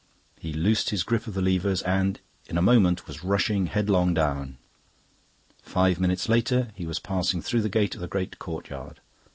[0.39, 4.57] He loosed his grip of the levers, and in a moment was rushing headlong down.
[5.61, 8.99] Five minutes later he was passing through the gate of the great courtyard.